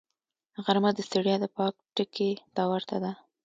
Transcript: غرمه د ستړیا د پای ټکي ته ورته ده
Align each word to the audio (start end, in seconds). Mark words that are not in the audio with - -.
غرمه 0.63 0.91
د 0.95 0.99
ستړیا 1.07 1.35
د 1.39 1.45
پای 1.55 1.69
ټکي 1.95 2.29
ته 2.55 2.61
ورته 2.71 2.97
ده 3.03 3.11